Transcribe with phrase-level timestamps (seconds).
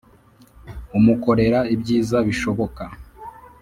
[0.97, 2.83] Umukorera ibyiza bishoboka